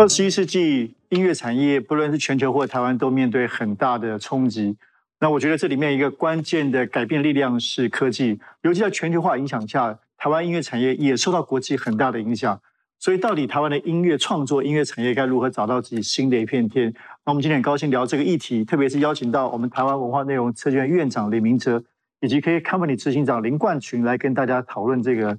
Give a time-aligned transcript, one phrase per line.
[0.00, 4.74] 二十一世纪音乐产业，不论是全球或台湾，都面对很大的冲击。
[5.18, 12.58] 那我觉得这里面一个关键的改变力量是科技，尤其在全球化影响下，台湾音乐产业也受到国际很大的影响。
[12.98, 16.90] 所以，到底台湾的音乐创作、音乐产业该如何找到自己新的一片天？
[17.26, 21.84] 那我们今天很高兴聊这个议题，特别是邀请到我们台湾文化内容策院院长李明哲，
[22.22, 25.38] 以及 K Company 执行长林冠群来跟大家讨论这个，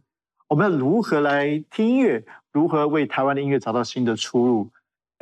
[0.49, 2.23] 我们要如何来听音乐。
[2.51, 4.69] 如何为台湾的音乐找到新的出路？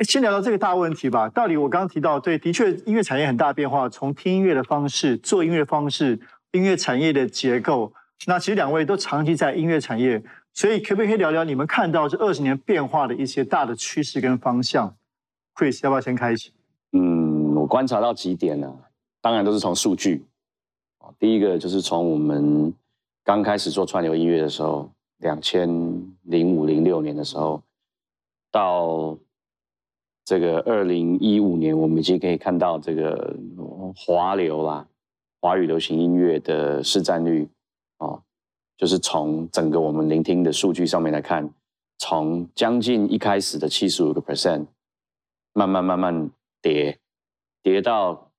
[0.00, 1.28] 先聊到这个大问题吧。
[1.28, 6.18] 到底我刚刚提到，对，的确音乐产业很大变化，从听音乐的方式、做音乐方式、
[6.52, 7.92] 音乐产业的结构。
[8.26, 10.22] 那其实两位都长期在音乐产业，
[10.54, 14.96] 所以可不可以聊聊你们看到这二十年变化的一些大的趋势跟方向
[15.54, 16.50] ？Chris，要不要先开始？
[16.92, 18.74] 嗯，我观察到几点呢？
[19.20, 20.24] 当然都是从数据。
[21.18, 22.72] 第一个就是从我们
[23.22, 24.90] 刚开始做串流音乐的时候。
[25.20, 25.68] 两千
[26.22, 27.62] 零五零六年的时候，
[28.50, 29.18] 到
[30.24, 33.36] 这个二零一五年，我们已经可以看到这个
[33.94, 34.88] 华流啦，
[35.40, 37.46] 华语流行音乐的市占率
[37.98, 38.22] 哦，
[38.78, 41.52] 就是从整个我们聆听的数据上面来看，
[41.98, 44.66] 从将近一开始的七十五个 percent，
[45.52, 46.30] 慢慢慢慢
[46.62, 46.98] 跌，
[47.62, 48.30] 跌到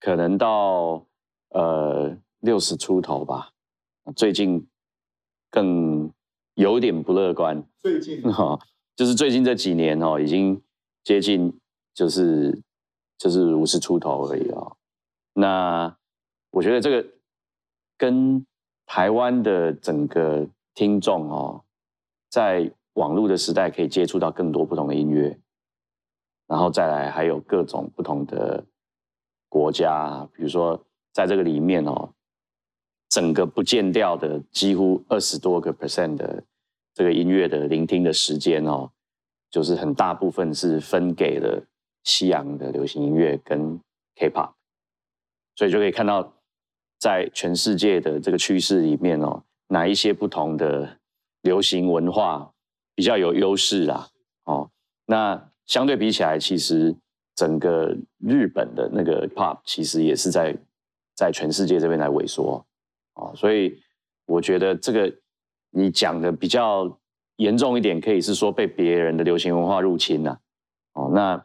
[0.00, 1.06] 可能到
[1.50, 3.52] 呃六十出头吧，
[4.16, 4.66] 最近
[5.50, 6.10] 更。
[6.56, 8.58] 有点不乐观，最近哈，
[8.96, 10.60] 就是最近这几年哦，已经
[11.04, 11.52] 接近
[11.92, 12.62] 就是
[13.18, 14.72] 就是五十出头而已啊。
[15.34, 15.96] 那
[16.50, 17.06] 我觉得这个
[17.98, 18.46] 跟
[18.86, 21.62] 台湾的整个听众哦，
[22.30, 25.38] 在网络的时代可以接触到更多不同的音乐，
[26.46, 28.64] 然后再来还有各种不同的
[29.50, 32.14] 国家，比如说在这个里面哦。
[33.16, 36.44] 整个不见掉的几乎二十多个 percent 的
[36.92, 38.90] 这个音乐的聆听的时间哦，
[39.50, 41.64] 就是很大部分是分给了
[42.04, 43.80] 西洋的流行音乐跟
[44.16, 44.52] K-pop，
[45.54, 46.30] 所以就可以看到
[46.98, 50.98] 在全世界的这个趋势里面哦，哪一些不同的
[51.40, 52.52] 流行文化
[52.94, 54.10] 比较有优势啦？
[54.44, 54.70] 哦，
[55.06, 56.94] 那相对比起来，其实
[57.34, 60.54] 整个日本的那个 pop 其实也是在
[61.14, 62.62] 在全世界这边来萎缩。
[63.16, 63.80] 哦，所以
[64.26, 65.12] 我觉得这个
[65.70, 66.98] 你讲的比较
[67.36, 70.38] 严重一点，可以是说被别人的流行文化入侵了。
[70.92, 71.42] 哦，那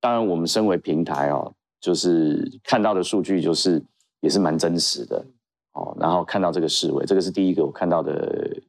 [0.00, 3.80] 当然我们身为平台哦，就是看到的数据就是
[4.20, 5.24] 也是蛮真实的。
[5.72, 8.60] 哦，然后看到这个思维，这个是第一个我看到的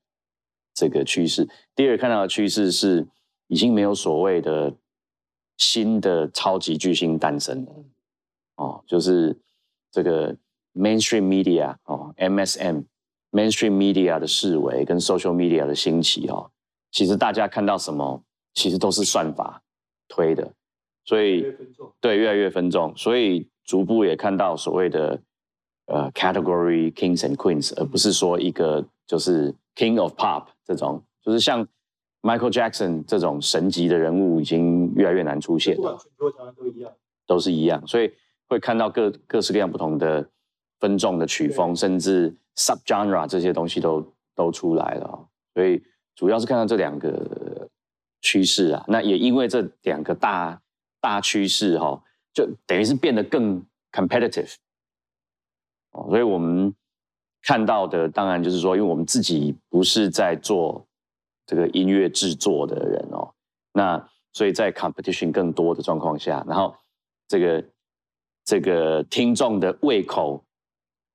[0.75, 1.47] 这个趋势。
[1.75, 3.07] 第二看到的趋势是
[3.47, 4.71] 已经没有所谓的
[5.57, 7.71] 新的超级巨星诞生了。
[8.57, 9.35] 哦，就是
[9.91, 10.37] 这个。
[10.75, 16.51] Mainstream media 哦，MSM，Mainstream media 的思维跟 Social media 的兴起哦，
[16.91, 18.21] 其实大家看到什么，
[18.53, 19.61] 其实都是算法
[20.09, 20.51] 推的，
[21.05, 21.45] 所以
[22.01, 25.21] 对越来越分众，所以逐步也看到所谓的
[25.85, 31.65] 呃 category kings and queens，而不是说一个就是 king of pop 这种，就是像
[32.21, 36.91] Michael Jackson 这种神级的人物已经越来越难出现，不管全球台湾都一样，
[37.25, 38.11] 都是一样，所以
[38.49, 40.29] 会看到各各式各样不同的。
[40.79, 45.81] 分众的曲风，甚至 sub genre 这些东西都都出来了，所以
[46.15, 47.69] 主要是看到这两个
[48.21, 48.83] 趋势啊。
[48.87, 50.61] 那也因为这两个大
[50.99, 52.01] 大趋势哈，
[52.33, 54.53] 就等于是变得更 competitive
[55.91, 56.07] 哦。
[56.09, 56.73] 所以我们
[57.41, 60.85] 看到的，当然就是说，因为我们自己不是在做
[61.45, 63.33] 这个音乐制作的人哦，
[63.71, 66.75] 那所以在 competition 更多的状况下，然后
[67.27, 67.65] 这个
[68.43, 70.43] 这个听众的胃口。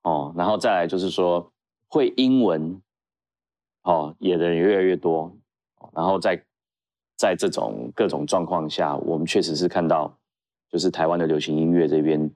[0.02, 1.52] 哦，然后再来就是说
[1.88, 2.80] 会英文，
[3.82, 5.30] 哦，也的人越来越多，
[5.92, 6.42] 然后在
[7.16, 10.16] 在这种各种状况下，我们确实是看到，
[10.70, 12.30] 就是台湾的流行音乐这边，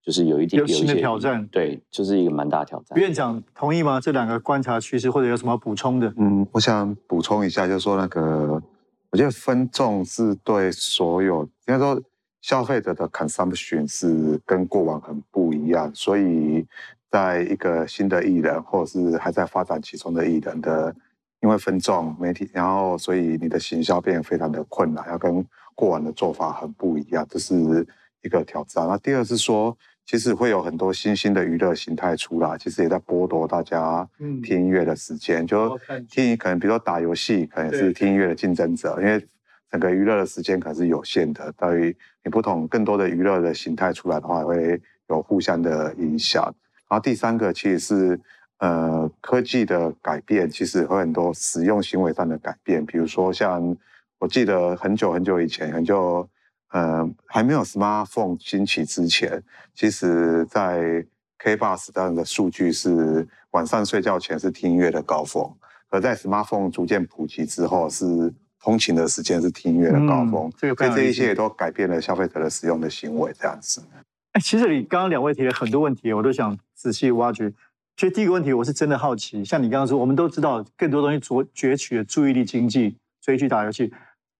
[0.00, 2.96] 就是有一点有新的挑战，对，就是一个蛮大挑战。
[2.96, 4.00] 院长同意吗？
[4.00, 6.14] 这两个观察趋势，或者有什么补充的？
[6.18, 8.62] 嗯，我想补充一下，就是说那个，
[9.10, 12.00] 我觉得分众是对所有应该说
[12.42, 16.64] 消费者的 consumption 是跟过往很不一样，所以。
[17.10, 20.94] 在一个新的艺人，或者是还在发展其中的艺人的，
[21.40, 25.44] 因为分众媒体，然后所以你的行销变得非常的困难，要跟
[25.74, 27.86] 过往的做法很不一样，这是
[28.22, 28.86] 一个挑战。
[28.86, 34.06] 那第二是说，其实会有很多新兴的娱乐形态出来，其实也在剥夺大家
[34.42, 35.46] 听音乐的时间。
[35.46, 35.78] 就
[36.10, 39.24] 听可能比如说打游戏，可能是听音乐的竞争者，因为
[39.70, 41.52] 整个娱乐的时间可能是有限的。
[41.52, 46.52] 对于你不同更多的娱乐的形态出来的话，会有互相的影响。
[46.88, 48.20] 然后第三个其实是，
[48.58, 52.84] 呃，科技的改变，其实有很多使用行为上的改变。
[52.84, 53.76] 比如说像
[54.18, 56.28] 我记得很久很久以前，很久
[56.70, 59.42] 呃还没有 smartphone 兴起之前，
[59.74, 61.04] 其实在
[61.38, 65.54] K bus 这样的数据是晚上睡觉前是听音乐的高峰，
[65.90, 70.50] 而在 smartphone 逐渐普及之后，是通勤的时间是听音乐的高峰。
[70.58, 73.80] 这个所以这一切都改变了消费者的使用的行为，这样子。
[74.40, 77.52] 其实你刚刚两位提了很多问题，我都想仔细挖掘。
[77.96, 83.92] 其实第一个问题，我是真的好奇，像你刚刚说，我们都知道更多东西攫攫取了注意力经济，追剧打游戏。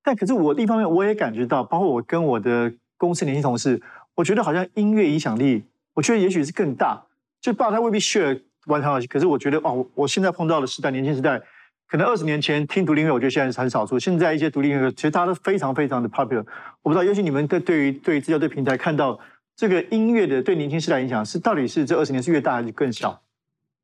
[0.03, 3.81] 但可是我一方面我也感觉到，包括我跟我的公司年轻同事，
[4.15, 5.65] 我觉得好像音乐影响力，
[5.95, 7.03] 我觉得也许是更大。
[7.41, 11.41] 就爸他未必 share 玩游戏，可是我觉得哦，我现在碰到的时代，年轻时代，
[11.89, 13.99] 可能二十年前听独立音乐，我觉得现在是很少数。
[13.99, 16.45] 现在一些独立音乐，其实大家都非常非常的 popular。
[16.83, 19.19] 我不知道，尤其你们对对于对资料对平台看到
[19.59, 23.21] 这个音乐的对年轻时代影响，是到底是这二十年是越大还是更小？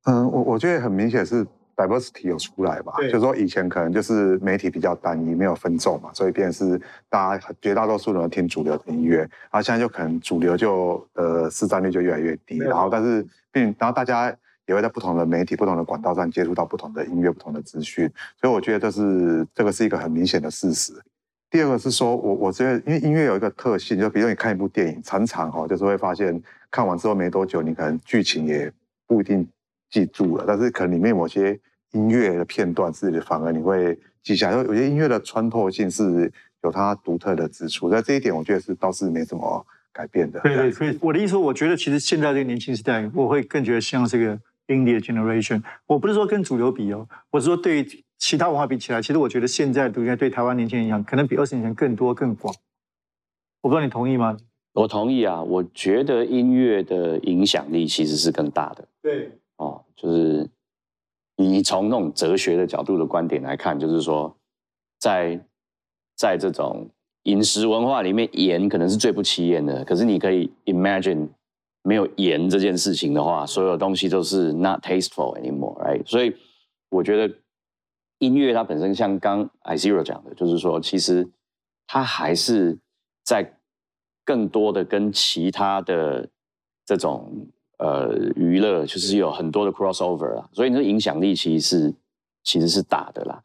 [0.05, 1.45] 嗯，我我觉得很明显是
[1.75, 14.33] diversity 有出来吧，就是说以前可能就是媒体比较单一，没有分众嘛，所以便是大家绝大多数人听主流的音乐，然后现在就可能主流就呃市占率就越来越低，然后但是并然后大家
[14.67, 18.09] 也会在不同的媒体、不同的管道上接触到不同的音乐、不同的资讯，
[18.41, 20.93] 所以我觉得这是这个是一个很明显的事实。
[21.55, 28.73] 第二个是说我我觉得因为音乐有一个特性，就比如你看一部电影，常常哈就是会发现看完之后没多久，你可能剧情也
[29.07, 29.49] 不一定。
[29.89, 31.57] 记住了，但是可能里面某些
[31.93, 36.33] 音乐的片段是反而你会记下，因为有些音乐的穿透性是
[36.65, 40.41] 有它独特的之处，在这一点我觉得是倒是没什么改变的。
[40.41, 44.37] 对对，所以我的意思说，我觉得其实现在这个年轻时代，我会更觉得像这个
[44.67, 45.63] indie generation。
[45.87, 47.87] 我不是说跟主流比哦，我是说对
[48.19, 52.55] 其他文化比起来，其实我觉得现在独立对台湾年轻人影响可能比二十年前更多更广。
[53.61, 54.37] 我不知道你同意吗？
[54.73, 58.89] 我同意啊，我觉得音乐的影响力其实是更大的。
[59.03, 59.31] 对。
[59.57, 60.49] 哦，就是
[61.37, 64.37] 你从那种哲学的角度的观点来看，就是说，
[64.99, 65.41] 在
[66.17, 66.91] 在这种
[67.23, 69.85] 饮食文化里面，盐可能是最不起眼的。
[69.85, 71.29] 可是你可以 imagine
[71.83, 76.05] 没有盐这件事情的话，所有东西都是 not tasteful anymore，right？
[76.05, 76.35] 所以
[76.91, 77.33] 我觉得
[78.25, 81.29] 音乐它本身像刚 I Zero 讲的，就是说，其实
[81.87, 82.79] 它还是
[83.23, 83.59] 在
[84.25, 86.29] 更多的跟其他的
[86.85, 87.49] 这种。
[87.77, 91.95] 呃，娱乐就是有很多的 crossover 啊，所以你的影响力其实是
[92.45, 93.43] 其实是大的啦。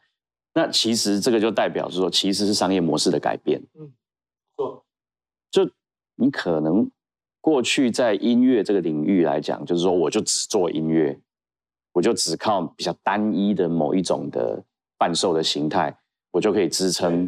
[0.54, 3.60] 那其实这个就代表是说，其实是商业模式的改变。
[3.74, 3.92] 嗯，
[4.56, 4.84] 错。
[5.50, 5.68] 就
[6.14, 6.88] 你可能
[7.40, 11.20] 过去在音乐这个领域来讲，就是说我就只做音乐，
[11.92, 14.62] 我就只靠比较单一的某一种的
[15.00, 15.96] 伴奏的形态，
[16.30, 17.26] 我就可以支撑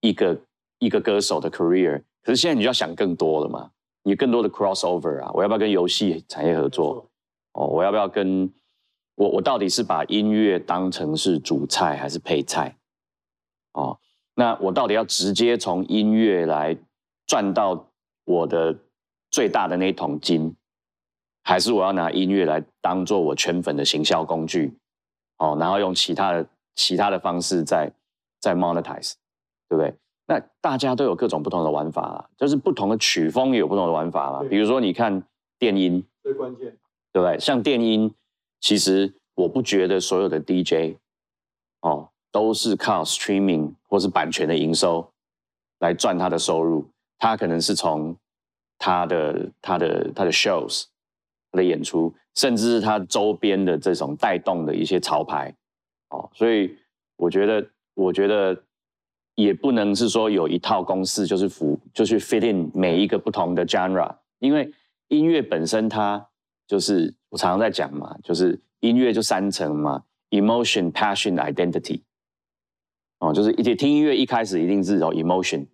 [0.00, 0.36] 一个
[0.80, 2.02] 一个歌手的 career。
[2.24, 3.70] 可是现在你就要想更多了嘛。
[4.02, 7.08] 你更多的 crossover 啊，我要不要跟游戏产业合作？
[7.52, 8.52] 哦，我要不要跟
[9.14, 12.76] 我我到底是把音乐当成是主菜还是配菜？
[13.74, 13.96] 哦，
[14.34, 16.76] 那我到底要直接从音乐来
[17.28, 17.88] 赚到
[18.24, 18.76] 我的
[19.30, 20.56] 最大的那桶金，
[21.44, 24.76] 还是我要拿音乐来当做我圈粉的行销工具？
[25.38, 27.92] 哦，然后用其他的其他的方式在
[28.40, 29.14] 在 monetize，
[29.68, 29.94] 对不对？
[30.26, 34.42] 那大家都有各种不同的玩法啦，就是不同的曲风也有不同的玩法啦。
[34.48, 35.22] 比如说，你看
[35.58, 36.78] 电音，最关键，
[37.12, 37.38] 对不对？
[37.38, 38.14] 像电音，
[38.60, 40.96] 其实我不觉得所有的 DJ
[41.80, 45.12] 哦都是靠 streaming 或是版权的营收
[45.80, 46.88] 来赚他的收入，
[47.18, 48.16] 他可能是从
[48.78, 50.84] 他的他的他的 shows
[51.50, 55.54] 他的演出，甚至是他周边的这种带动的一些潮牌
[56.12, 56.30] 哦。
[56.32, 56.76] 所以
[57.16, 58.62] 我觉得，我觉得。
[59.34, 64.70] 也不能是说有一套公式就是服，就是 fit in 每一个不同的 genre，因为
[65.08, 66.28] 音乐本身它
[66.66, 72.02] 就是我常常在讲嘛，就是音乐就三层嘛，emotion、passion、identity。
[73.20, 75.66] 哦，就是一听音乐一开始一定是有 emotion，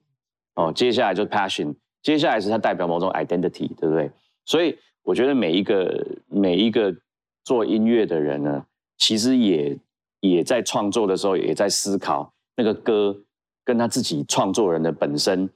[0.55, 4.09] 哦，接下来就是 passion，接下来是它代表某种 identity，对不对？
[4.45, 6.95] 所以我觉得每一个每一个
[7.43, 8.65] 做音乐的人呢，
[8.99, 9.77] 其实也
[10.21, 13.25] 也在创作的时候也在思考那个歌。
[13.65, 15.51] 跟他自己创作人的本身，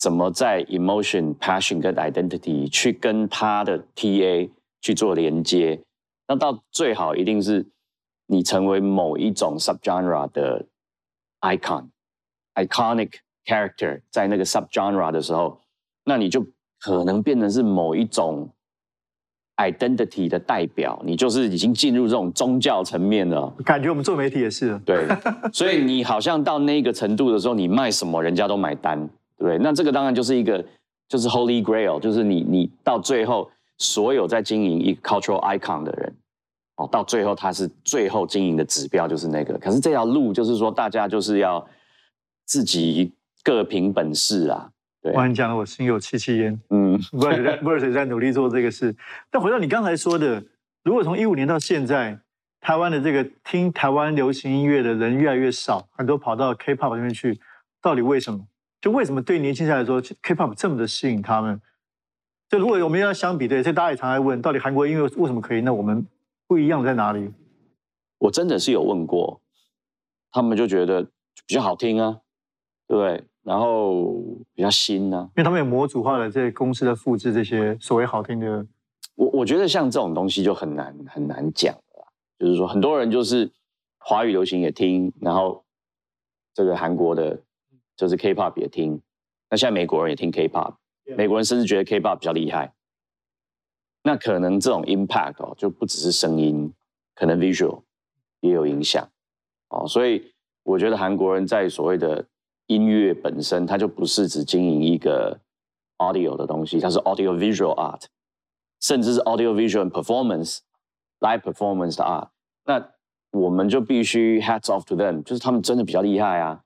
[0.00, 5.80] 怎么在 emotion、passion 跟 identity 去跟他的 TA 去做连接，
[6.26, 7.70] 那到最好一定是
[8.26, 10.66] 你成为某一种 subgenre 的
[11.42, 11.90] icon、
[12.56, 13.12] iconic
[13.44, 15.60] character，在那个 subgenre 的时候，
[16.04, 16.44] 那你就
[16.80, 18.52] 可能变成是某一种。
[19.56, 23.48] Identity 的代表，你就是已经进入这种宗教层面了。
[23.64, 24.76] 感觉我们做媒体也是。
[24.84, 25.06] 对，
[25.52, 28.98] 所以你好像到那个程度的时候，你卖什么人家都买单，
[29.38, 29.58] 对不对？
[29.58, 30.64] 那这个当然就是一个，
[31.08, 36.12] 就是 Holy Grail，就是你你到最后所有在经营一个 cultural icon 的人，
[36.76, 39.56] 哦，到最后他是最后经营的指标就是那个。
[39.58, 41.64] 可是这条路就是说，大家就是要
[42.44, 43.12] 自己
[43.44, 44.70] 各凭本事啊。
[45.04, 46.58] 对，哇，你讲的我心有戚戚焉。
[46.70, 48.96] 嗯，不是在，不是在努力做这个事。
[49.30, 50.42] 但回到你刚才说的，
[50.82, 52.18] 如果从一五年到现在，
[52.58, 57.38] 台湾的这个听台湾流行音乐的人越来越少，很多跑到 K-pop 那边去，
[57.82, 58.46] 到底为什么？
[58.80, 61.60] 就为什么对年轻人来说，K-pop 这么的吸引他们？
[62.48, 65.60] 就如果我们要相比对，这大家也常在问，到底韩国音乐为什么可以？
[65.60, 66.06] 那我们
[66.46, 67.30] 不一样在哪里？
[68.16, 69.42] 我真的是有问过，
[70.30, 71.02] 他们就觉得
[71.46, 72.20] 比较好听啊，
[72.88, 73.24] 对不对？
[73.44, 74.14] 然后
[74.54, 78.66] 比较新啊，因为他们有模组化的这些公司的复制这些所谓好听的。
[79.14, 82.08] 我我觉得像这种东西就很难很难讲了，
[82.38, 83.52] 就是说很多人就是
[83.98, 85.62] 华语流行也听，然后
[86.52, 87.40] 这个韩国的，
[87.96, 89.00] 就是 K-pop 也听，
[89.50, 90.74] 那现在美国人也听 K-pop，
[91.16, 92.72] 美国人甚至觉得 K-pop 比较厉害。
[94.02, 96.72] 那可能这种 impact 哦，就不只是声音，
[97.14, 97.82] 可能 visual
[98.40, 99.08] 也有影响
[99.68, 99.86] 哦。
[99.86, 102.26] 所以我觉得韩国人在所谓的
[102.66, 105.38] 音乐本身，它就不是只经营一个
[105.98, 108.04] audio 的东西，它是 audio visual art。
[108.80, 110.58] 甚至是 audio visual performance
[111.20, 112.28] live performance 的 art，
[112.66, 112.86] 那
[113.30, 116.62] 我们就必须 hats off to them，就是他们真的比较厉害啊，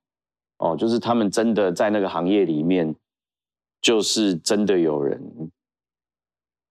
[0.58, 2.92] 哦，就是他们真的在那个行业里面，
[3.80, 5.22] 就是真的有人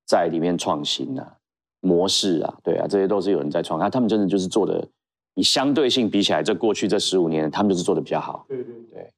[0.06, 1.38] 在里面创新啊，
[1.80, 4.86] 模式啊，对啊，这些都是有人在创，啊，他们真的就是做的，
[5.36, 8.46] 以相对性比起来，这过去这十五年，他们就是做的比较好。
[8.50, 9.14] 对对对，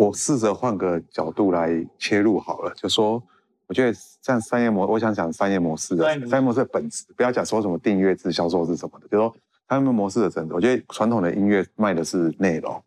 [0.00, 3.22] 我试着换个角度来切入好了，就说。
[3.66, 9.32] 我觉得像商业模，我想讲商业模式的商业模式的本质，不要讲说什么订阅制销售是什么的，就说
[9.68, 12.82] 商业模式的整个，我觉得传统的音乐卖的是内容，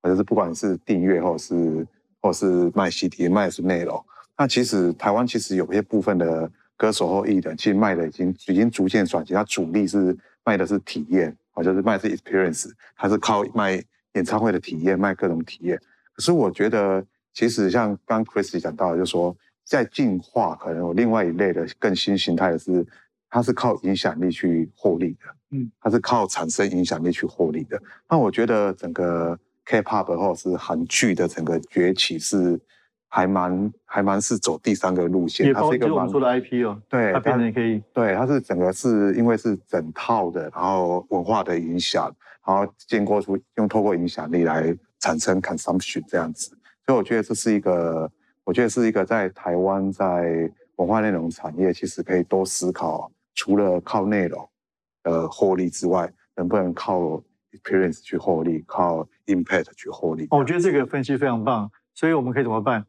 [0.00, 1.86] 或者是不管是订阅或者是
[2.22, 4.02] 或是卖 CD 卖的是内容。
[4.38, 13.72] 那其实台湾其实有些部分的歌手或艺人，其实卖的已经已经逐渐转型，它主力是卖的是体验，或者是卖的是 experience，他是靠卖
[14.14, 15.78] 演唱会的体验，卖各种体验。
[16.14, 19.36] 可是我觉得，其实像刚 Chris 讲到，的，就说。
[19.66, 22.86] 在进化，可能有另外一类的更新形态的是，
[23.30, 25.20] 它是靠影响力去获利的，
[25.52, 27.80] 嗯，它是靠产生影响力去获利的。
[28.06, 32.60] 那我觉得整个 K-pop 或者是韩剧的整个崛起是
[33.08, 42.14] 还蛮还蛮是走第三个路线，它是一个蛮出的 IP 哦，对，它变成可以，对，它是整个是因为是整套的，然后文化的影响，
[42.46, 46.48] 然后经过出用透过影响力来产生 consumption 这样子，
[46.86, 48.10] 所以我觉得这是一个。
[48.46, 54.46] 我觉得是一个在台湾在文化内容产业，其实可以多思考，除了靠内容
[55.04, 60.26] 呃获利之外，能不能靠 experience 去获利，靠 impact 去获利？
[60.30, 62.84] 我觉得这个分析非常棒，所以我们可以怎么办？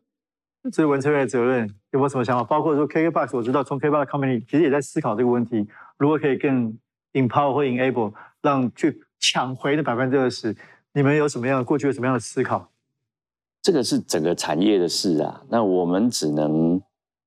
[0.64, 2.44] 这是文策院的责任，有没有什么想法？
[2.44, 5.66] 包括说 KKBox，我知道从 KKBox company 其实也在思考这个问题，
[5.98, 6.78] 如果可以更
[7.14, 10.54] empower 或 enable 让去抢回的百分之二十，
[10.96, 12.72] 你们有什么样过去有什么样的思考？
[13.62, 16.82] 这个是整个产业的事啊，那我们只能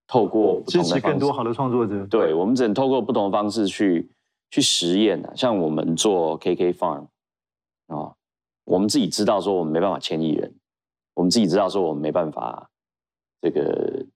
[0.07, 2.07] 透过支持更多好的创作者。
[2.07, 4.11] 对，我们只能透过不同的方式去
[4.51, 5.33] 去实验啊。
[5.37, 7.09] 像我们做 KK Farm
[7.89, 8.15] 啊，
[8.65, 10.55] 我们自己知道说我们没办法签艺人，
[11.13, 12.71] 我们自己知道说我们没办法
[13.43, 14.07] 这个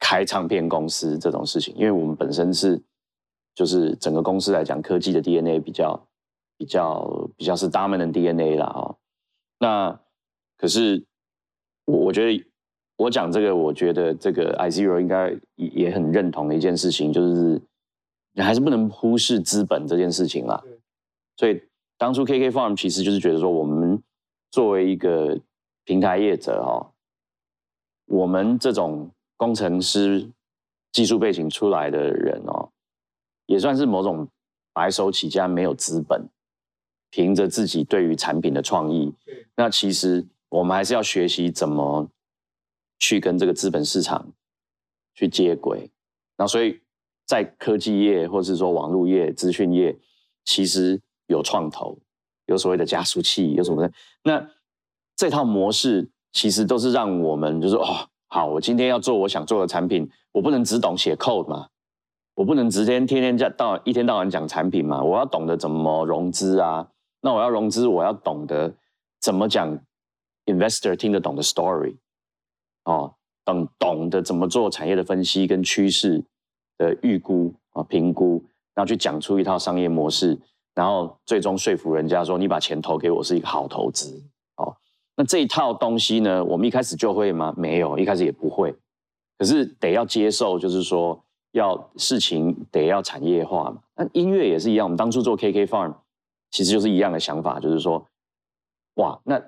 [0.00, 2.82] 开唱片公司这种事情，因为我们本身是
[3.54, 6.04] 就是整个公司来讲，科技的 DNA 比较
[6.62, 8.96] 比较比较是 dominant DNA 啦哦。
[9.58, 10.00] 那
[10.56, 11.04] 可是。
[11.84, 12.46] 我我觉得
[12.96, 17.60] 我讲这个，我觉得这个 i zero 应该也也很认同的一件事情，就是
[18.34, 20.62] 你还是不能忽视资本这件事情啦。
[21.36, 21.60] 所以
[21.98, 24.00] 当初 KK Farm 其实就是觉得说，我们
[24.52, 25.36] 作为一个
[25.82, 26.92] 平台业者哈，
[28.06, 30.30] 我们这种工程师
[30.92, 32.70] 技术背景出来的人哦，
[33.46, 34.28] 也算是某种
[34.72, 36.28] 白手起家，没有资本，
[37.12, 39.14] 凭着自己对于产品的创意，
[39.54, 40.26] 那其实。
[40.52, 42.06] 我们还是要学习怎么
[42.98, 44.26] 去跟这个资本市场
[45.14, 45.90] 去接轨，
[46.36, 46.78] 那所以
[47.24, 49.96] 在科技业或者是说网络业、资讯业，
[50.44, 51.96] 其实有创投，
[52.44, 53.90] 有所谓的加速器，有什么的？
[54.24, 54.46] 那
[55.16, 61.68] 这套模式其实都是让我们就是哦，好，我今天要做我想做的产品，我不能只懂写 code 嘛，
[62.34, 66.90] 我不能直接天天在到一天到晚讲产品嘛，我要懂得怎么融资啊，
[67.22, 68.74] 那我要融资，我要懂得
[69.18, 69.78] 怎么讲。
[70.44, 71.98] Investor 听得懂的 story，
[72.82, 73.14] 哦，
[73.44, 76.24] 懂懂得怎么做产业的分析跟趋势
[76.76, 80.36] 的预估啊评估，然后去讲出一套商业模式，
[80.74, 84.20] 然后最终说服人家说你把钱投给我是一个好投资
[84.56, 84.76] 哦。
[85.16, 87.54] 那这一套东西呢，我们一开始就会吗？
[87.56, 88.74] 没有，一开始也不会。
[89.38, 93.80] 可是得要接受，就是说要事情得要产业化嘛。
[93.94, 95.94] 那音乐也是一样，我们当初做 KK Farm，
[96.52, 98.06] 其实就是一样的想法，就是说，
[98.94, 99.42] 哇，那。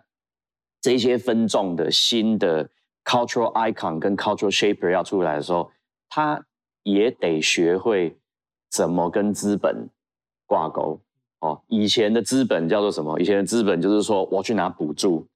[0.80, 2.68] 这些分众的新的
[3.06, 5.72] cultural icon 跟 cultural shaper 要出来的时候，
[6.10, 6.44] 他
[6.82, 8.18] 也得学会
[8.70, 9.88] 怎么跟资本
[10.44, 11.00] 挂钩。
[11.40, 13.18] 哦，以前的资本叫做什么？
[13.18, 15.26] 以前的资本就是说我去拿补助，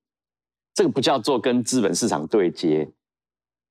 [0.74, 2.92] 这个不叫做跟资本市场对接。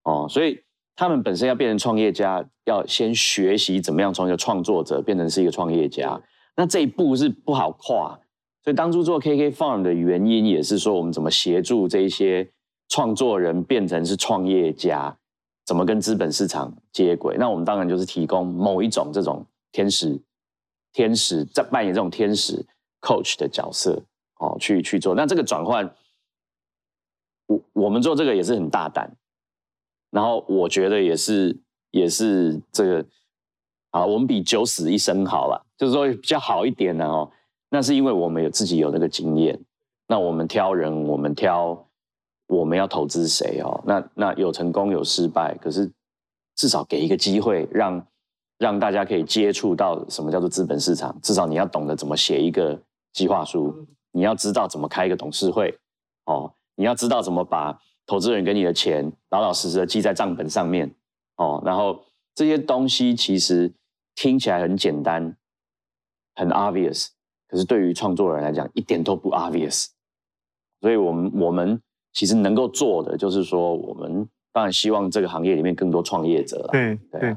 [0.01, 0.63] 哦，所以
[0.95, 6.19] 他们本身要变成创业家，要先学习怎么样从一个创作者变成是一个创业家。
[6.57, 8.19] 那这一步是不好跨。
[8.61, 12.51] 所以当初做 KK Farm 的原因也是说，我们怎么协助这些
[12.89, 15.17] 创作人变成是创业家，
[15.65, 17.37] 怎么跟资本市场接轨？
[17.39, 20.19] 那我们当然就是提供某一种这种天使。
[20.93, 22.65] 天使在扮演这种天使
[23.01, 24.01] coach 的角色，
[24.39, 25.13] 哦，去去做。
[25.13, 25.93] 那这个转换，
[27.45, 29.15] 我我们做这个也是很大胆。
[30.09, 31.55] 然后我觉得也是
[31.91, 33.05] 也是这个
[33.91, 37.29] 啊，我们比九死一生好了，就是说比较好一点呢哦。
[37.69, 39.59] 那是因为我们有自己有那个经验。
[40.07, 41.87] 那我们挑人，我们挑
[42.47, 43.83] 我们要投资谁哦？
[43.85, 45.91] 那那有成功有失败，可是
[46.55, 48.05] 至少给一个机会让。
[48.59, 52.81] 让大家可以接触到什么叫做资本市场，至少你要懂得怎么写一个
[53.13, 55.77] 计划书，你要知道怎么开一个董事会，
[56.25, 60.91] 哦，你要知道怎么把投资人给你的钱老老实实的记在账本上面，
[61.35, 62.03] 哦，然后
[62.37, 63.73] 这些东西其实
[64.13, 65.35] 听起来很简单，
[66.35, 67.07] 很 obvious，
[67.47, 69.87] 可是对于创作人来讲一点都不 obvious，
[70.79, 71.81] 所以我们我们
[72.13, 77.35] 其实能够做的就是说，我们当然希望这个行业里面更多创业者，对对。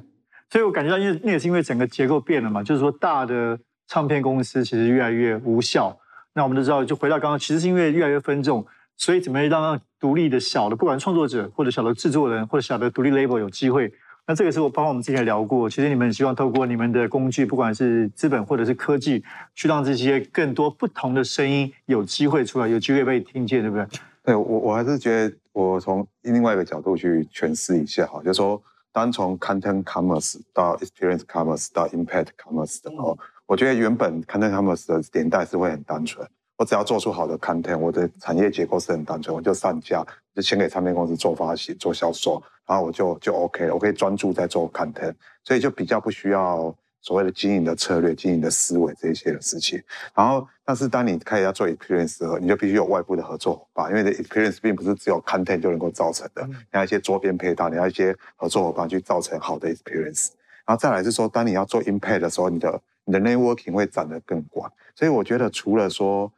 [0.50, 5.99] 所以我感觉到，因为那也是因为整个结构变了嘛，就是说大的唱片公司其实越来越无效。
[6.35, 8.66] 那我们都知道，就回到刚刚，其实是因为越来越分众，
[8.99, 13.90] 所以怎么让独立的小的，不管创作者或者小的制作人或者小的独立 label 有机会？
[14.30, 19.25] 那这个是我包括我们之前聊过，其实你们希望透过你们的工具，不管是资本或者是科技，
[19.56, 23.84] 去让这些更多不同的声音有机会出来，有机会被听见，对不对？
[24.23, 28.62] 对我我还是觉得，我从另外一个角度去诠释一下哈，就说。
[28.93, 33.14] 单从 content commerce 到 experience commerce 到 impact commerce 的话，
[33.47, 36.28] 我觉得原本 content commerce 的年代是会很单纯，
[36.60, 46.75] 我只要做出好的 content，我的产业结构是很单纯，我就上架，就先给唱片公司做发行、做销售，然后我就就 OK 了，我可以专注在做 content，所以就比较不需要。
[47.02, 49.82] 所谓的经营的策略、经营的思维这一些的事情，
[50.14, 60.28] 然后，但是当你开始要做 experience 时候，你就必须有外部的合作伙伴，因为 experience 并不是只有 content 就能够造成的，你要一些周边配套，你要一些合作伙伴去造成好的 experience。
[60.66, 64.70] 然后再来是说，当你要做 impact 的时候，你的你的 networking 会展得更广。
[64.94, 66.30] 所以我觉得，除了说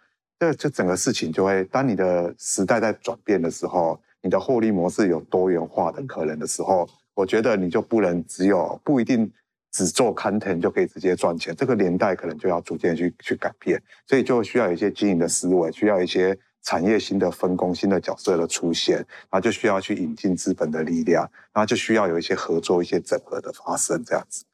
[0.42, 9.32] 这这整个事情就会，当你的时代在转变的时候，你的获利模式有多元化的可能的时候，我觉得你就不能只有不一定。
[9.70, 21.22] 只做 content 就可以直接赚钱，这个年代可能就要逐渐去去改变，所以就需要一些经营的思维，需要一些产业新的分工、新的角色的出现，然后就需要去引进资本的力量，
[21.54, 24.44] 然后就需要有一些合作、一些整合的发生，这样子。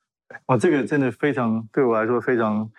[0.47, 2.71] 哇，这个真的非常对我来说非常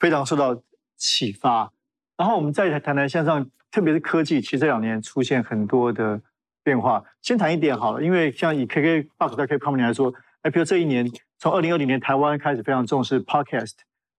[0.00, 0.58] 非常受到
[0.96, 1.70] 启发。
[2.16, 6.20] 然后我们再谈谈线上，特别是科技，其实这两年出现很多的
[6.62, 7.02] 变化。
[7.22, 11.10] 先谈一点好了，因为像以 KK Box 在 KK Company 来说，哎，比如这一年。
[11.36, 13.72] 从二零二零年，台湾开始非常重视 podcast，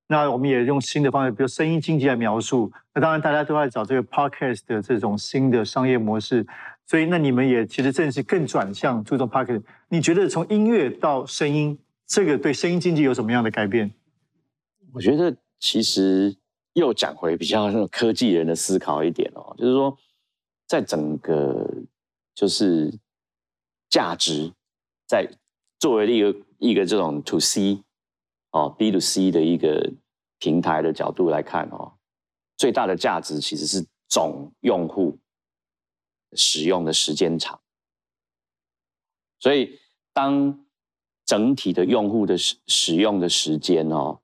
[0.10, 2.72] 那我们也用新的方式，比如声音经济来描述。
[2.94, 6.46] 那当然，大家都在找这个 podcast 的这种新的商业模式。
[6.86, 9.64] 所以，那你们也其实正是更转向注重 podcast。
[9.90, 13.90] 你觉得从音乐到声音，这个对声音经济有什么样的改变？
[14.94, 16.36] 我觉得其实
[16.76, 19.98] 又讲回比较那种科技人的思考一点哦，就是说，
[20.66, 21.68] 在整个
[22.34, 22.98] 就是
[23.90, 24.54] 价值
[25.06, 25.30] 在
[25.80, 26.46] 作为一个。
[26.58, 27.84] 一个这种 to C
[28.52, 29.92] 哦 B to C 的一个
[30.40, 31.98] 平台的角度来看哦，
[32.56, 35.20] 最大的价值其实是总用户
[36.32, 37.60] 使用的时间长。
[39.38, 39.78] 所以
[40.14, 40.66] 当
[41.26, 44.22] 整体的用户的使使用的时间哦，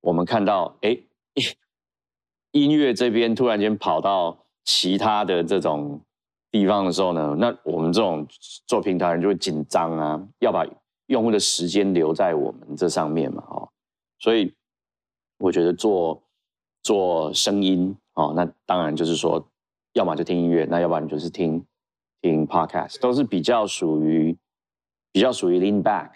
[0.00, 0.98] 我们看到哎，
[2.54, 6.00] 音乐这边突然间跑到其他的这种
[6.50, 8.26] 地方的时候呢，那我们这种
[8.66, 10.66] 做平台人就会紧张啊，要把。
[11.08, 13.68] 用户的时间留在我们这上面嘛，哦，
[14.18, 14.54] 所以
[15.36, 16.22] 我觉得做
[16.82, 19.46] 做声音哦，那当然就是说，
[19.92, 21.62] 要么就听音乐，那要不然就是听
[22.22, 24.34] 听 podcast，都是比较属于
[25.12, 26.12] 比较属于 lean back，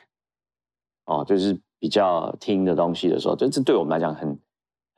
[1.05, 4.40] 哦，就是比较听的东西的时候，这这对我们来讲很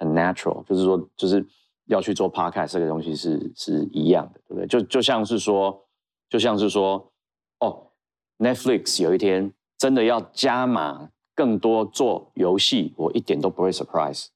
[0.00, 1.46] 很 natural，就是说就是
[1.86, 4.66] 要去做 podcast 这个东西是是一样的，对不对？
[4.66, 5.86] 就就像是说，
[6.28, 7.12] 就像是说，
[7.60, 7.92] 哦
[8.38, 9.54] ，Netflix 有一天。
[9.80, 14.26] 真的要加码更多做游戏，我一点都不会 surprise。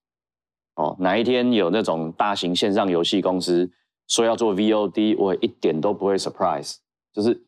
[0.74, 3.70] 哦，哪一天有那种大型线上游戏公司
[4.08, 6.76] 说要做 VOD，我一点都不会 surprise，
[7.12, 7.44] 就是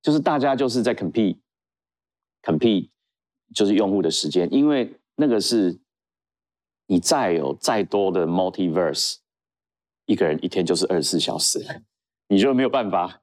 [0.00, 2.90] 就是大家就是在 compete，compete
[3.52, 5.80] 就是用户的时间，因为那个是
[6.86, 9.16] 你再有再多的 multiverse，
[10.06, 11.58] 一个人一天就是二十四小时，
[12.28, 13.20] 你就没有办法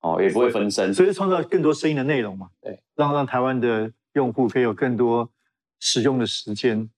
[0.00, 5.30] 哦，也不会分身，所以创造更多声音的内容嘛，对，让让台湾的用户可以有更多
[5.80, 6.90] 使用的时间。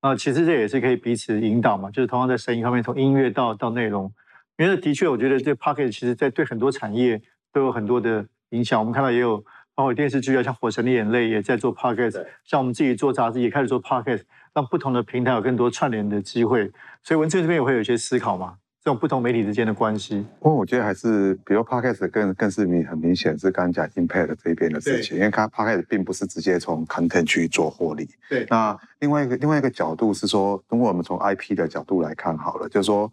[0.00, 4.12] 啊，其实这也是可以彼此引导嘛，就是同样在声音方面，从音乐到到内容，
[4.58, 8.80] 因为的确，我觉得这 Pocket 其实在对很多产业都有很多的影响。
[8.80, 14.20] 我们看到也有包括电视剧啊，像《火神的眼泪》也在做 Pocket，像我们自己做杂志也开始做 Pocket，
[14.54, 16.70] 让不同的平台有更多串联的机会。
[17.02, 18.56] 所以文字这边也会有一些思考嘛。
[18.84, 28.08] 这种不同媒体之间的关系，不过我觉得还是，比如 podcast 更更是明很明显是刚刚讲 impact 这边的事情，因为它 podcast 并不是直接从 content 去做获利。
[28.28, 28.44] 对。
[28.50, 33.08] 那另外一个另外一个角度是说，如果我们从 IP 的角度来看好了，就是说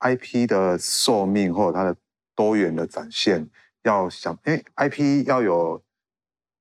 [0.00, 1.94] IP 的寿命或者它的
[2.34, 3.48] 多元的展现，
[3.84, 5.80] 要想，因为 IP 要有，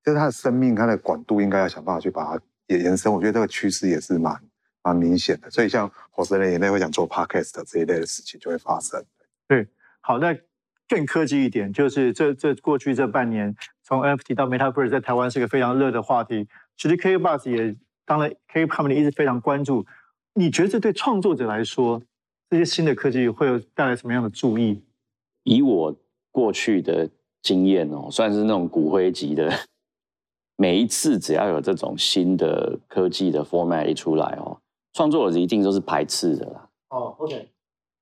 [0.04, 3.12] 就是它的生命，它的广度应该要想办法去把它延延伸。
[3.12, 4.36] 我觉得这个趋势也是蛮。
[4.84, 9.00] 蛮明显的，所以像火神的眼泪会想做 podcast 这一类的事情就会发生。
[9.48, 9.68] 对，
[10.00, 10.36] 好，那
[10.88, 16.48] 更科技一点，就是这这过去这半年，从 NFT 到 Metaverse 在台湾是个非常热的话题。
[16.76, 17.76] 其实 K Bus 也
[18.08, 19.86] 当然 K Company 一直非常关注。
[20.34, 22.02] 你觉得这对创作者来说，
[22.50, 24.84] 这些新的科技会有带来什么样的注意？
[25.44, 25.96] 以我
[26.32, 27.08] 过去的
[27.44, 29.48] 经验哦，算是那种骨灰级的，
[30.62, 34.62] 每一次只要有这种新的科技的 format 一出来哦。
[34.94, 36.70] 创作者一定都是排斥的啦。
[36.90, 37.50] 哦，OK，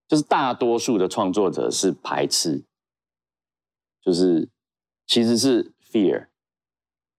[0.09, 2.61] 就是大多数的创作者是排斥，
[4.01, 4.49] 就是
[5.07, 6.25] 其实是 fear，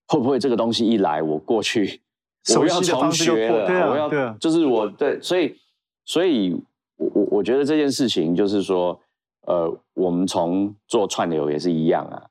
[0.08, 2.02] 会不会这个东西一来，我过去
[2.58, 5.56] 我要重学了，我要就是我对，所以
[6.04, 6.52] 所以
[6.96, 9.00] 我我我觉得这件事情就是说，
[9.46, 12.28] 呃，我们从做串流也是一样啊，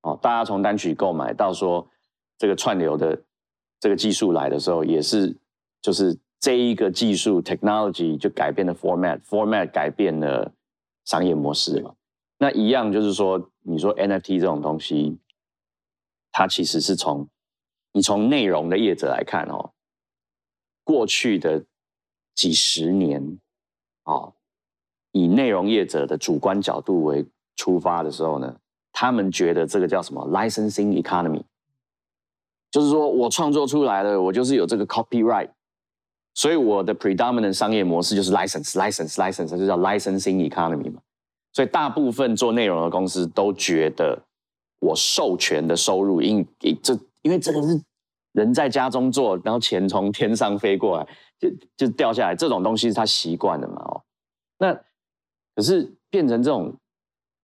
[0.00, 1.86] 哦，大家从单曲购买到说
[2.40, 3.22] 这个串流的
[3.78, 5.36] 这个技术来的时候，也是
[5.80, 6.18] 就是。
[6.42, 10.50] 这一个技术 technology 就改变了 format，format 改变了
[11.04, 11.94] 商业模式嘛？
[12.38, 15.18] 那一样就是说，你说 NFT 这种东西，
[16.32, 17.28] 它其实是从
[17.92, 19.72] 你从内容的业者来看哦，
[20.82, 21.62] 过去的
[22.34, 23.38] 几十年，
[24.04, 24.32] 哦，
[25.12, 28.58] 以内容业者的主观角度为出发的时候呢，
[28.92, 31.39] 他们觉得这个叫什么 licensing economy，
[32.70, 35.50] 就是说我创作出来的，我就是有这个 copyright。
[36.32, 41.00] 所以我的 predominant 商业模式就是 license license license，就叫 licensing economy 嘛。
[41.52, 44.16] 所以大部分做内容的公司都觉得，
[44.78, 46.46] 我授权的收入，因
[46.80, 47.82] 这因为这个是
[48.32, 51.08] 人在家中做，然后钱从天上飞过来，
[51.40, 53.82] 就就掉下来，这种东西是他习惯的嘛。
[53.86, 54.02] 哦，
[54.60, 54.72] 那
[55.56, 56.72] 可是变成这种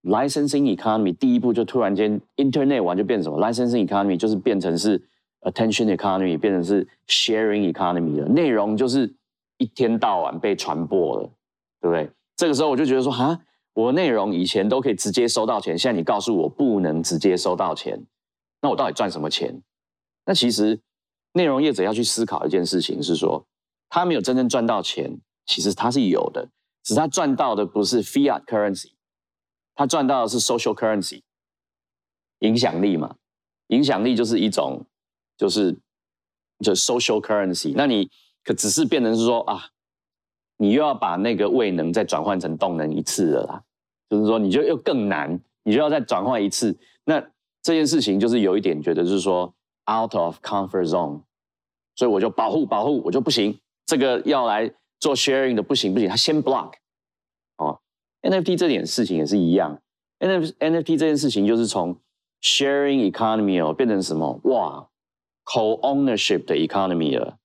[0.04, 5.02] licensing economy，第一步就突然间 internet 完就变成什么 licensing economy，就是变成是。
[5.46, 9.14] Attention economy 变成是 sharing economy 了，内容就是
[9.58, 11.30] 一天到晚被传播了，
[11.80, 12.10] 对不对？
[12.34, 13.40] 这个时候我就觉得说，哈，
[13.72, 18.04] 我的内容以前都可以直接收到钱，现在你告诉我不能直接收到钱，
[18.60, 19.62] 那我到底赚什么钱？
[20.24, 20.80] 那其实
[21.34, 23.46] 内容业者要去思考一件事情，是说
[23.88, 26.48] 他没有真正赚到钱，其实他是有的，
[26.82, 28.94] 只是他赚到的不是 fiat currency，
[29.76, 31.22] 他赚到的是 social currency，
[32.40, 33.14] 影响力嘛，
[33.68, 34.84] 影响力就是一种。
[35.36, 35.72] 就是
[36.60, 38.10] 就 social currency，那你
[38.44, 39.70] 可只是变成是说啊，
[40.56, 43.62] 你又要把那个位能再转换成动能一次了啦，
[44.08, 46.78] 就是说你就又更难，你就要再转换一次。
[47.04, 47.20] 那
[47.62, 49.52] 这件事情就是有一点觉得就是说
[49.90, 51.22] out of comfort zone，
[51.94, 56.72] 所以我就保护保护，我就不行，这个要来做 sharing 的不行不行，他先 block。
[57.58, 57.80] 哦
[58.22, 59.80] ，NFT 这点事情也是一样
[60.20, 61.98] ，NFT NFT 这件事情就是从
[62.42, 64.40] sharing economy 哦变成什么？
[64.44, 64.88] 哇
[65.46, 67.38] ？Co-ownership 的 economy 了，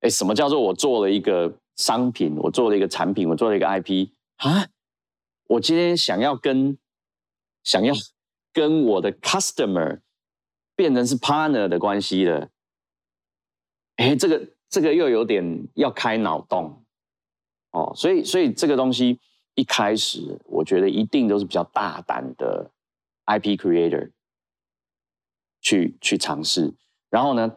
[0.00, 4.68] 哎，什么叫做我做了一个商品，我做了一个产品，我做了一个 IP 啊？
[5.46, 6.76] 我今天想要跟
[7.62, 7.94] 想要
[8.52, 10.00] 跟我的 customer
[10.74, 12.50] 变成是 partner 的关系了，
[13.96, 16.84] 哎，这个这个又有点要开脑洞
[17.70, 19.20] 哦，所以所以这个东西
[19.54, 22.70] 一开始我觉得一定都是比较大胆的
[23.26, 24.10] IP creator。
[25.60, 26.72] 去去尝试，
[27.10, 27.52] 然后呢，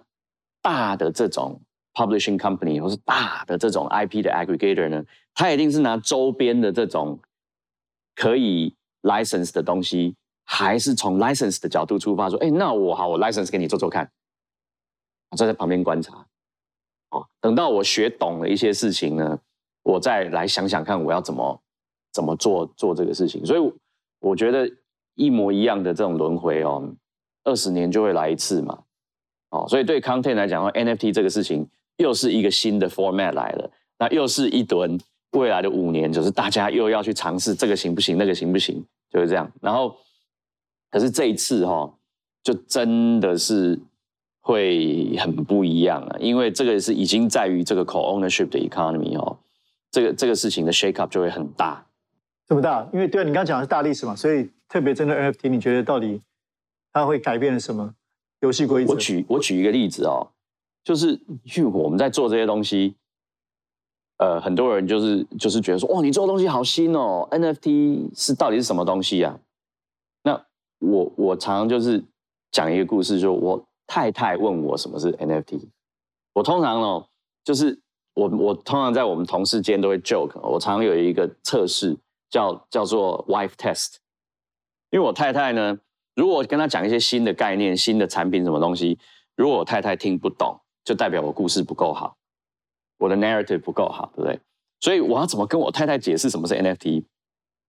[0.62, 1.62] 大的这种
[1.94, 7.20] publishing company 或是大的这种 IP 的 aggregator 呢，他一定是拿周边的这种
[8.16, 14.12] 可以 license 的东西，还是从 license 的角度出发，说，哎，那我好，我 license 给你做做看，
[15.32, 16.26] 我站在旁边观察，
[17.10, 19.40] 哦，等到我学懂了一些事情呢，
[19.84, 21.62] 我再来想想看我要怎么
[22.12, 23.46] 怎么做做这个事情。
[23.46, 23.74] 所以
[24.20, 24.70] 我觉得
[25.16, 26.94] 一模一样的这种轮回哦，
[27.44, 28.80] 二十年就会来一次嘛。
[29.50, 35.00] 哦，所以对 content 来讲的话，NFT 这个事情又是一个新的 format 来了，那又是一轮
[35.34, 39.52] 未来的五年，就是大家又要去尝试这个行不行，那个行不行，就是这样。
[39.62, 39.96] 然后，
[40.90, 41.94] 可是这一次哈，
[42.42, 43.80] 就真的是
[44.42, 49.38] 会很不一样啊，因为这个是已经在于这个 co-ownership 的 economy 哦，
[49.92, 51.86] 这个这个事情的 shake up 就会很大。
[52.48, 52.88] 这么大？
[52.92, 56.22] 因为对啊，你刚刚讲的是大历史嘛，所以特别针对 NFT，你觉得到底
[56.94, 57.96] 它会改变什么？
[58.42, 58.94] 游戏规则。
[58.94, 60.32] 我举我举一个例子哦，
[60.84, 61.20] 就是
[61.56, 62.96] 因为我们在做这些东西，
[64.18, 69.40] 呃，很多人就是就是觉得说，哇，你做的东西好新哦，NFT 是到底是什么东西啊？
[70.24, 70.46] 那
[70.80, 72.04] 我我常常就是
[72.52, 75.68] 讲一个故事，就我太太问我什么是 NFT，
[76.34, 77.08] 我通常哦，
[77.44, 77.80] 就是
[78.14, 81.98] 我我通常在我们同事间都会 joke，我常常有一个测试
[82.30, 83.96] 叫叫做 wife test，
[84.92, 85.80] 因为我太太呢。
[86.16, 89.00] 如果我跟他讲一些新的概念、新的产品什么东西，
[89.36, 92.16] 如果我太太听不懂，就代表我故事不够好，
[93.00, 94.40] 我的 narrative 不够好，对不对？
[94.80, 97.06] 所以我要怎么跟我太太解释什么是 NFT？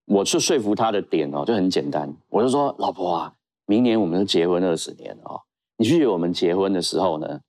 [0.06, 5.40] 我去说服她的点哦，就很简单，我就说：老婆啊，明年我们就结婚二十年哦，
[5.78, 7.40] 你记得我们结婚的时候呢，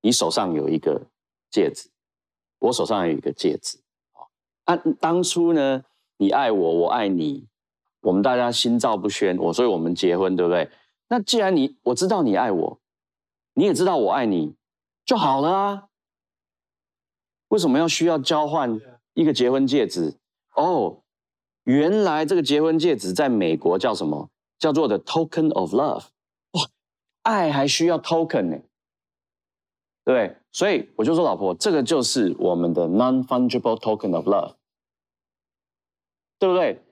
[0.00, 1.06] 你手上有一个
[1.50, 1.90] 戒指，
[2.58, 3.78] 我手上有一个戒指，
[4.64, 5.84] 啊，当初呢，
[6.16, 7.46] 你爱我，我爱你。
[8.02, 10.70] 我们大家心照不宣，我所以我们结婚，对不对？
[11.08, 12.80] 那既然你我知道你爱我，
[13.54, 14.54] 你也知道我爱你，
[15.04, 15.84] 就好了啊。
[17.48, 18.80] 为什么要需要交换
[19.14, 20.18] 一个结婚戒指？
[20.54, 21.02] 哦，
[21.64, 24.30] 原来这个结婚戒指在美国叫什么？
[24.58, 26.04] 叫做的 token of love。
[26.52, 26.68] 哇，
[27.22, 28.58] 爱还需要 token 呢？
[30.04, 34.54] 对，所以我就说，老婆，这个就是我们的 non-fungible token of love，
[36.38, 36.82] 对不对？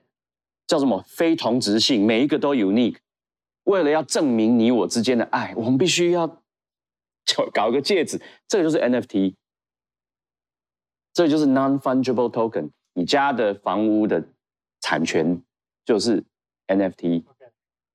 [0.71, 2.05] 叫什么非同质性？
[2.07, 2.95] 每一个都 unique。
[3.63, 6.25] 为了要证明你我之间的爱，我们必须要
[7.35, 9.35] 搞搞个戒指，这个就是 NFT，
[11.11, 12.69] 这就是 non-fungible token。
[12.93, 14.25] 你家的房屋的
[14.79, 15.43] 产权
[15.83, 16.23] 就是
[16.67, 17.25] NFT。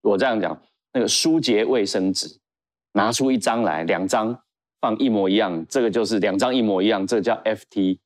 [0.02, 0.62] 我这样讲，
[0.92, 2.38] 那个书洁卫生纸，
[2.92, 4.38] 拿出一张来，两张
[4.82, 8.00] 放一模一样，这个就是两张一模一样，这叫 FT。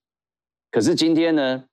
[0.70, 1.64] 可是今天呢？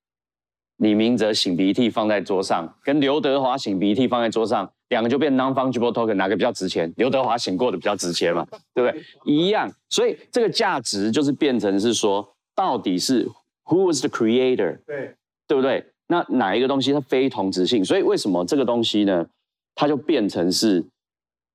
[0.78, 6.94] 李明哲擤鼻涕放在桌上，跟刘德华擤鼻涕放在桌上，两个就变 non-fungible token，哪个比较值钱？
[6.98, 9.04] 刘德华擤过的比较值钱嘛，对不对？
[9.26, 13.28] 一样，所以这个价值就是变成是说，到底是
[13.66, 14.78] who was the creator？
[14.86, 15.16] 对，
[15.48, 15.84] 对不对？
[16.08, 17.84] 那哪一个东西它非同质性？
[17.84, 19.26] 所以为什么这个东西呢？
[19.74, 20.86] 它就变成是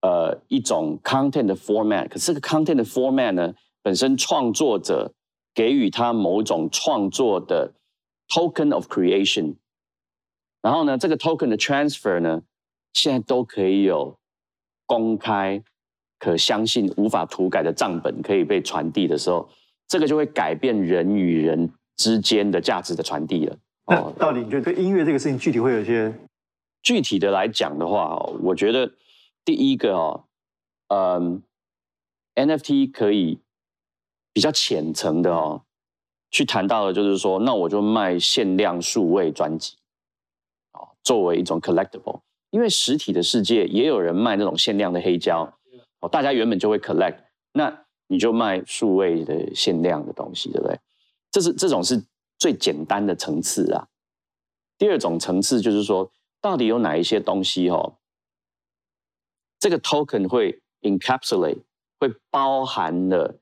[0.00, 2.08] 呃一种 content 的 format。
[2.08, 5.12] 可是这个 content 的 format 呢，本身创作者
[5.54, 7.72] 给予它某种创作的。
[8.34, 9.56] Token of creation，
[10.62, 12.42] 然后呢，这个 token 的 transfer 呢，
[12.94, 14.18] 现在都可以有
[14.86, 15.62] 公开、
[16.18, 19.50] 可相信、无法涂改的账本可以被传递的时候，
[19.86, 23.58] 这个就会改变人与人之间的价值的传递了。
[23.84, 26.14] 哦，到底你觉得对音乐这个事情具体会有一些
[26.82, 28.94] 具体的来讲的话，我觉得
[29.44, 30.24] 第一个哦，
[30.88, 31.42] 嗯
[32.36, 33.40] ，NFT 可以
[34.32, 35.64] 比较浅层的哦。
[36.32, 39.76] 去谈到的就是说，那我就卖限量数位专辑，
[40.72, 45.58] 啊，作为一种 collectible，因为实体的世界也有人卖那种限量的黑胶，
[46.00, 47.18] 哦，大家原本就会 collect，
[47.52, 50.80] 那你就卖数位的限量的东西，对不对？
[51.30, 52.02] 这是这种是
[52.38, 53.86] 最简单的层次啊。
[54.78, 57.98] 第二种层次就是说，到底有哪一些东西哦，
[59.60, 61.62] 这个 token 会 encapsulate，
[62.00, 63.38] 会包含了。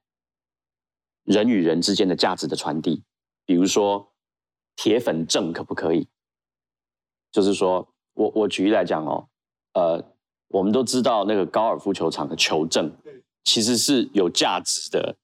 [1.24, 3.02] 人与人之间的价值的传递，
[3.44, 4.12] 比如说
[4.76, 6.08] 铁粉证可不可以？
[7.30, 9.28] 就是说我我举例来讲哦，
[9.74, 10.14] 呃，
[10.48, 12.90] 我们都知道那个高尔夫球场的球证，
[13.44, 15.16] 其实是有价值的。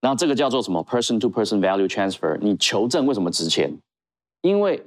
[0.00, 2.38] 然后这个叫做什么 person to person value transfer？
[2.38, 3.80] 你球证为什么值钱？
[4.42, 4.86] 因为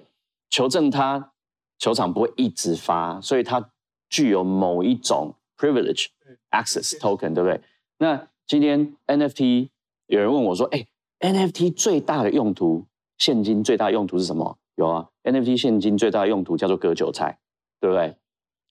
[0.50, 1.34] 球证它
[1.78, 3.72] 球场不会一直发，所以它
[4.10, 6.08] 具有某一种 privilege
[6.52, 7.62] access token，对不对？
[7.98, 9.72] 那今天 NFT。
[10.12, 10.86] 有人问我说：“哎
[11.22, 12.86] ，NFT 最大的用途，
[13.18, 14.60] 现金最大用途是什么？
[14.76, 17.40] 有啊，NFT 现金最大的用途叫做割韭菜，
[17.80, 18.18] 对不对？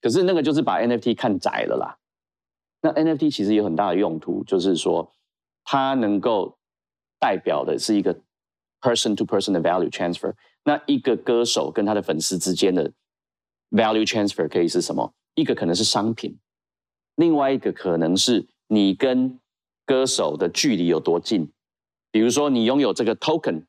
[0.03, 1.97] 可是那个就是把 NFT 看窄了啦。
[2.83, 5.11] 那 NFT 其实有很大的用途，就是说
[5.65, 6.59] 它能够
[7.19, 8.15] 代表的是一个
[8.83, 10.35] person to person 的 value transfer。
[10.65, 12.93] 那一个歌手跟他的粉丝之间的
[13.71, 15.15] value transfer 可以是什么？
[15.37, 16.39] 一个可能是商品，
[17.15, 19.40] 另外一个可能是你跟。”
[19.91, 21.51] 歌手的距离有多近？
[22.13, 23.65] 比如说，你拥有这个 token，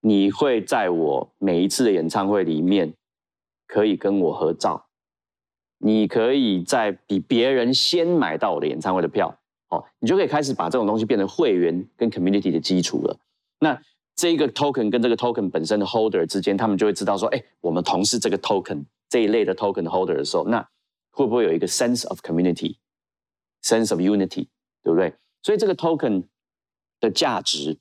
[0.00, 2.94] 你会在我每一次的演唱会里面
[3.66, 4.86] 可以跟我合照，
[5.78, 9.36] 你可以在比别人先买到我的演唱会的票，
[9.70, 13.18] 哦，你就可以开始把这种东西变成会员跟 community 的基础了。
[13.58, 13.82] 那
[14.14, 20.64] 这个 token 跟这个 token 本身的 holder 之间，他们就会知道说，哎，我们同是这个 token 这一类的 token holder 的时候，那
[21.10, 24.46] 会不会有一个 sense of community，sense of unity，
[24.82, 25.14] 对不对？
[25.42, 26.24] 所以这个 token
[27.00, 27.78] 的价值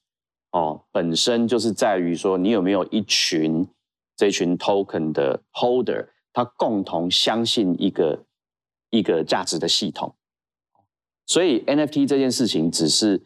[0.52, 3.68] 哦，本身就是在于说，你有没有一群
[4.16, 8.26] 这群 token 的 holder，他共同相信一个
[8.90, 10.16] 一个价值的系统。
[11.26, 13.26] 所以 NFT 这件事情只是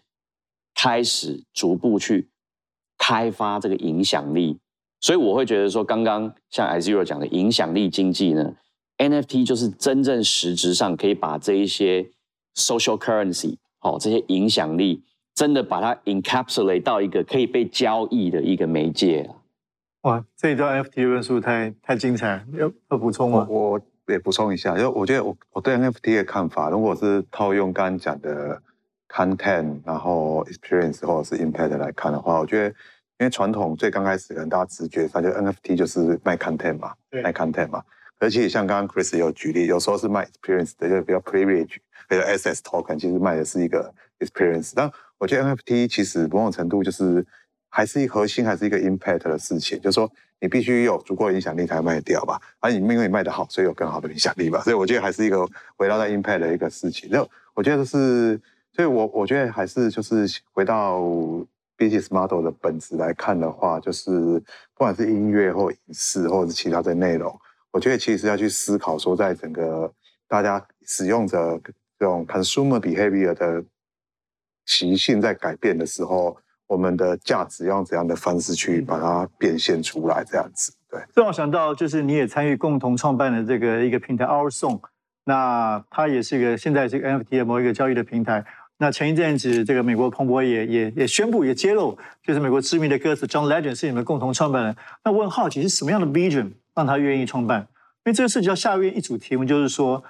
[0.73, 2.29] 开始逐步去。
[2.97, 4.57] 开发这个影响力，
[5.01, 8.55] 所以我会觉得说，刚刚像 i zero 讲的影响力经济呢
[8.97, 12.09] ，NFT 就是真正实质上可以把这一些
[12.55, 19.29] social currency 哦，这些影响力真的把它 encapsulate 到一个可以被交易的一个媒介
[20.01, 23.45] 哇，这一段 NFT 论述太太精彩，要要补充吗？
[23.49, 28.61] 我也补充一下，因为我觉得我我对 NFT 的看法，如果是套用刚刚讲的。
[29.07, 32.67] content，然后 experience 或者是 impact 来看的话，我觉得，
[33.19, 36.91] 因为传统最刚开始可能大家直觉，它就 NFT 就是卖 content 嘛，
[37.23, 37.81] 卖 content 嘛。
[38.19, 44.73] 而且像刚刚 Chris 有举例，有时候是卖 experience 的，就比较 privilege，比如 SS token，其实卖的是一个 experience。
[44.75, 47.25] 但我觉得 NFT 其实某种程度就是
[47.69, 52.39] 还是一核心，还是一个 impact 的事情，就是说你必须有足够的影响力才卖掉吧。
[52.59, 54.61] 而你因为你卖的好，所以有更好的影响力吧。
[54.61, 57.09] 所以我觉得还是一个围绕在 impact 的一个事情。
[57.09, 58.39] 就我觉得是。
[58.75, 60.99] 所以，我我觉得还是就是回到
[61.77, 64.11] business model 的本质来看的话，就是
[64.73, 67.33] 不管是音乐或影视，或者是其他的内容，
[67.71, 69.89] 我觉得其实要去思考说，在整个
[70.27, 71.57] 大家使用者
[71.97, 73.63] 这种 consumer behavior 的
[74.65, 80.73] 习性在改变的时候，我们的价值要用怎样的方式去把它变现出来，这样子。
[80.89, 84.79] 对，让我想到就是你也参与共同创办的这个一个平台 Our Song，
[85.25, 88.45] 那它也是一个现在是 NFT 的某一个交易的平台。
[88.77, 94.75] 那前一阵子，这个美国彭博也也也宣布也揭露，就是美国知名的歌手 John Legend 是你们共同创办人。
[95.03, 97.61] 那我很好奇是什么样的 vision 让他愿意创办？
[98.03, 100.03] 因为这个涉及到下面一组题目，就是说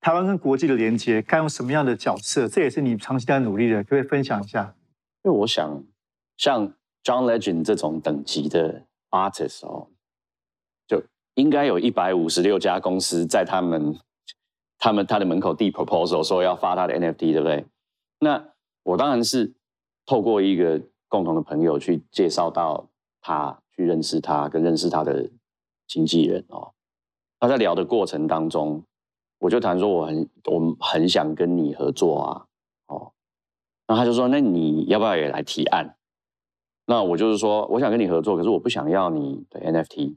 [0.00, 2.46] 台湾跟国际的连接该用什么样的角色？
[2.46, 4.74] 这也是你长期在努力的，可不可以分享一下？
[5.24, 5.82] 因为我想，
[6.36, 6.68] 像
[7.02, 9.88] John Legend 这种等级的 artist 哦，
[10.86, 11.02] 就
[11.34, 13.98] 应该有一百五十六家公司在他们
[14.78, 17.66] 他们他的门口递 proposal 说要发他的 NFT，对不对？
[18.20, 18.52] 那
[18.84, 19.54] 我当然是
[20.04, 22.88] 透过一个共同的朋友去介绍到
[23.20, 25.28] 他，去认识他，跟认识他的
[25.88, 26.72] 经纪人哦。
[27.40, 28.84] 他在聊的过程当中，
[29.38, 32.46] 我就谈说我很我很想跟你合作啊，
[32.86, 33.12] 哦，
[33.88, 35.96] 那他就说那你要不要也来提案？
[36.86, 40.16] 那我就是说我想跟你合作，可是我不想要你的 NFT。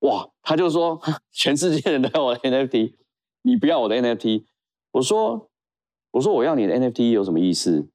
[0.00, 1.00] 哇，他就说
[1.32, 2.94] 全世界人都要我的 NFT，
[3.42, 4.44] 你不要我的 NFT。
[4.92, 5.50] 我说。
[6.14, 7.88] 我说我要你的 NFT 有什么意思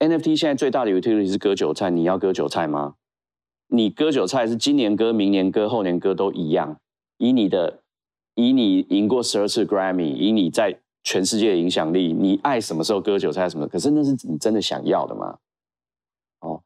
[0.00, 2.96] ？NFT 现在最大的 utility 是割韭菜，你要割韭菜吗？
[3.68, 6.80] 你割韭菜是今年割、明年割、后年割都一样。
[7.18, 7.84] 以你的，
[8.36, 13.66] 以你赢过十二次 Grammy，以你在全世界的影响力，你爱什么时候割韭菜什么？
[13.66, 15.38] 可是那是你真的想要的吗？
[16.40, 16.62] 哦，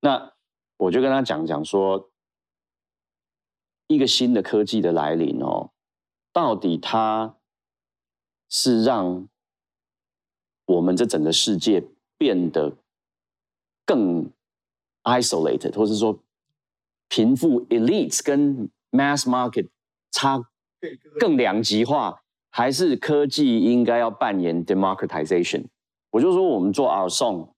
[0.00, 0.32] 那
[0.78, 2.10] 我就跟他讲讲说，
[3.86, 5.70] 一个新的科技的来临哦，
[6.32, 7.36] 到底它
[8.48, 9.28] 是让
[10.66, 11.84] 我们这整个世界
[12.16, 12.76] 变得
[13.84, 14.30] 更
[15.02, 16.18] isolated，或者说
[17.08, 19.68] 贫富 elites 跟 mass market
[20.10, 20.48] 差
[21.18, 25.66] 更两极化，还是科技应该要扮演 democratization？
[26.10, 27.48] 我就说我们做 our song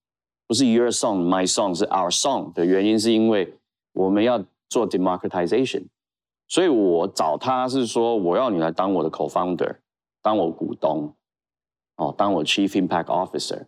[0.47, 3.55] 不是 your song my song 是 our song 的原因，是因为
[3.93, 5.85] 我们要做 democratization，
[6.49, 9.77] 所以我找他是说我要你来当我的 co-founder，
[10.21, 11.15] 当我股东。
[11.97, 13.67] 哦，当我 Chief Impact Officer，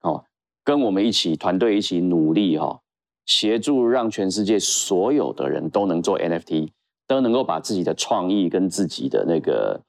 [0.00, 0.24] 哦，
[0.64, 2.80] 跟我们一起团队一起努力哈，
[3.26, 6.70] 协助让全世界所有的人都能做 NFT，
[7.08, 9.82] 都能够把自己的创意跟自己的那个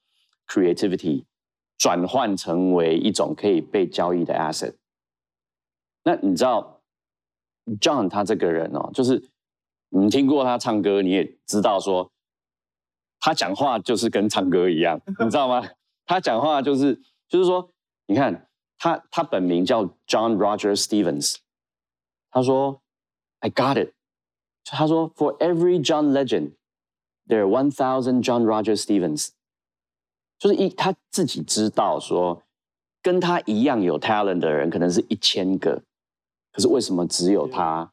[0.48, 1.26] creativity
[1.78, 4.74] 转换成为一种可以被交易的 asset。
[6.04, 6.82] 那你知道
[7.80, 9.30] John 他这个人哦，就是
[9.90, 12.10] 你听过他唱歌，你也知道说
[13.20, 15.70] 他讲话就是跟唱歌一样，你知道吗？
[16.08, 17.00] 他讲话就是。
[17.30, 17.70] 就是说，
[18.08, 18.50] 你看
[18.80, 21.36] 他，他本名叫 John Roger Stevens。
[22.32, 22.82] 他说
[23.42, 23.94] ：“I got it。”
[24.66, 26.54] 他说：“For every John legend,
[27.30, 29.30] there are one thousand John Roger Stevens。”
[30.38, 32.44] 就是一他自己知道说，
[33.02, 35.84] 跟他一样有 talent 的人可能是一千个，
[36.52, 37.92] 可是为什么只有他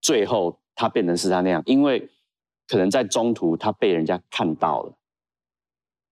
[0.00, 2.10] 最后他变成是他那样，因为
[2.66, 4.94] 可能在中途他被人家看到了，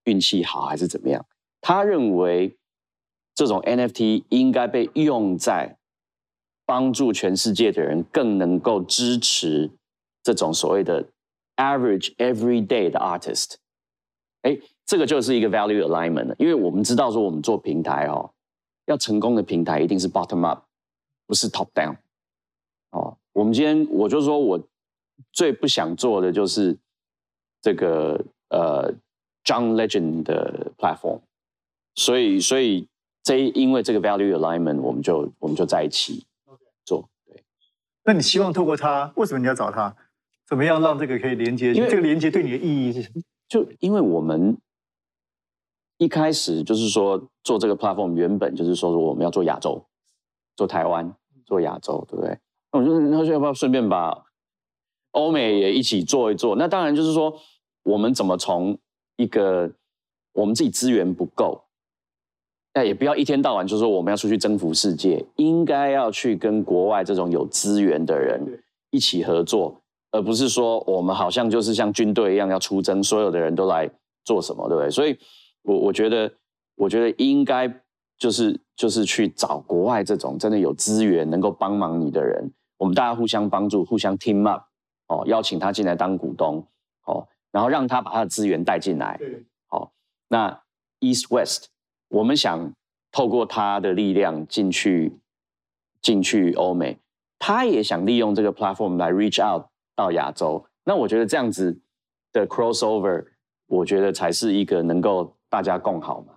[0.04, 1.26] 运气好还是怎么样？
[1.60, 2.56] 他认为
[3.34, 5.76] 这种 NFT 应该被用在
[6.64, 9.72] 帮助全世界的人更能够支持
[10.22, 11.08] 这种所谓的
[11.56, 13.54] average everyday 的 artist。
[14.42, 18.32] 哎，这个就是一个 value alignment 了，因为我们知道说我们做平台哦，
[18.86, 20.64] 要成功的平台一定是 bottom up，
[21.26, 21.96] 不是 top down。
[22.90, 24.60] 哦，我们今天我就说我
[25.32, 26.76] 最不想做的就是
[27.60, 28.92] 这个呃
[29.44, 31.20] John Legend 的 platform。
[31.94, 32.88] 所以，所以
[33.22, 36.24] 这因为这个 value alignment，我们就我们就在一起
[36.84, 37.08] 做。
[37.26, 37.44] 对，
[38.04, 39.94] 那你希望透过他，为什么你要找他？
[40.48, 41.72] 怎么样让这个可以连接？
[41.72, 43.22] 因为这个连接对你的意义是什么？
[43.48, 44.56] 就因为我们
[45.98, 49.84] 一开始就是说做这个 platform，原本就是说我们要做亚洲，
[50.56, 51.14] 做台湾，
[51.44, 52.38] 做亚洲，对不对？
[52.72, 54.24] 那我就那就要不要顺便把
[55.12, 56.56] 欧美也一起做一做？
[56.56, 57.38] 那当然就是说，
[57.82, 58.78] 我们怎么从
[59.16, 59.70] 一个
[60.32, 61.64] 我们自己资源不够。
[62.74, 69.81] 那也不要一天到晚就说我们要出去征服世界，应该要去跟国外这种有资源的人一起合作，
[70.12, 73.90] 而不是说我们好像就是像军队一样要出征，所有的人都来
[74.24, 74.90] 做什么，对不对？
[74.90, 75.18] 所以，
[75.62, 76.32] 我我觉得，
[76.76, 77.68] 我觉得应该
[78.16, 84.62] 就是就是去找国外这种真的有资源能够帮忙你的人，我们大家互相帮助，互相 team up，
[85.08, 86.64] 哦，邀请他进来当股东，
[87.06, 89.18] 哦，然后让他把他的资源带进来，
[89.66, 89.92] 好，
[90.28, 90.62] 那
[91.00, 91.70] East West。
[92.08, 92.74] 我们想
[93.10, 95.18] 透过他的力量进去
[96.02, 96.98] 进去欧美，
[97.38, 99.64] 他也想利用这个 platform 来 reach out
[99.94, 100.64] 到亚洲。
[100.84, 101.78] 那我觉得这样子
[102.32, 103.24] 的 crossover，
[103.66, 106.34] 我觉得才是一个能够大家共好嘛。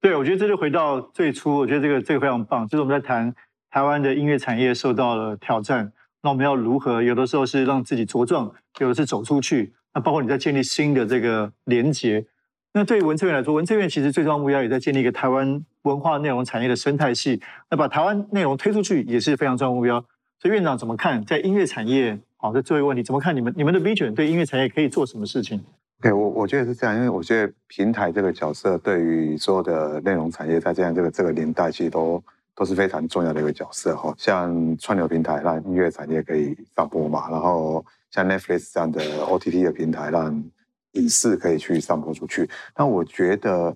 [0.00, 3.34] 对，我觉得这就回到最初，我觉得这个这个非常棒，就是我们在谈
[3.70, 5.92] 台湾的音乐产业受到了挑战，
[6.22, 7.02] 那我们要如何？
[7.02, 9.72] 有的时候是让自己茁壮，有的是走出去。
[9.94, 12.26] 那包括你在建立新的这个连接。
[12.72, 17.40] 那对于文策院来说，文策院其实最重要目标也在建立一个台湾文化内容产业的生态系。
[17.70, 20.04] 那把台湾内容推出去也是非常重要目标。
[20.40, 22.18] 所以院长怎么看在音乐产业？
[22.44, 25.58] 好，这最后一个问题，怎么看你们你们的 vision 对音乐产业可以做什么事情
[26.02, 32.22] ？OK，我我觉得是这样，因为我觉得平台这个角色对于所有的内容产业在这样这个这个年代，其实都
[32.54, 34.12] 都是非常重要的一个角色哈。
[34.18, 40.44] 像串流平台让音乐产业可以上播嘛，然后像 Netflix 这样的 OTT 的平台让
[40.92, 43.74] 影视可以去散播出去，那我觉得，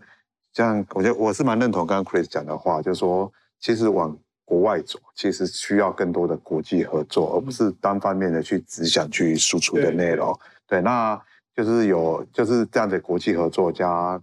[0.52, 4.14] 这样，我觉得我是蛮认同刚刚 Chris 讲的话，就是说，其实往
[4.48, 10.34] 国外走，其实需要更多的国际合作，而不是单方面的去只想去输出的内容。
[10.66, 11.20] 对，那
[11.54, 14.18] 就是有就是这样的国际合作加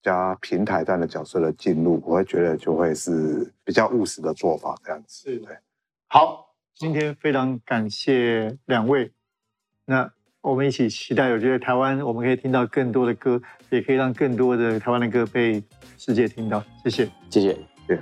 [0.00, 5.30] 加平台这样的角色的进入，我会觉得就会是比较务实的做法，这样子。
[5.30, 5.56] 是，对。
[6.06, 9.10] 好，今天非常感谢两位，
[9.86, 10.12] 那。
[10.44, 15.64] 我们一起期待，我觉得台湾我们可以听到更多的歌，也可以让更多的台湾的歌被
[15.96, 16.62] 世界听到。
[16.84, 17.98] 谢谢，谢谢，对。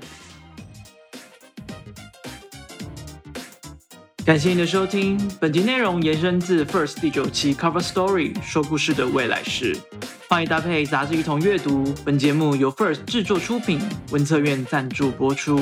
[4.24, 9.76] 感谢你的收听，本集内容延伸自 First 第九期 Cover Story 说故事的未来式，
[10.28, 11.92] 欢迎搭配杂志一同阅读。
[12.04, 13.80] 本节目由 First 制作出品，
[14.12, 15.60] 文策院赞助播出。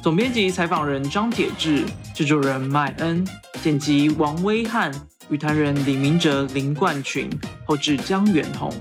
[0.00, 3.26] 总编辑采访人张铁志，制作人麦恩，
[3.60, 4.92] 剪辑王威汉。
[5.30, 7.28] 语坛人李明哲、林冠群，
[7.64, 8.72] 后置江远宏。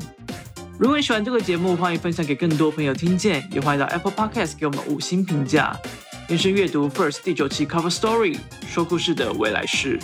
[0.77, 5.75] 如果你喜欢这个节目，欢迎分享给更多朋友听见，也欢迎到 Apple Podcast 给我们五星评价。
[6.29, 9.99] 延伸阅读 First 第九期 Cover Story，说故事的未来式。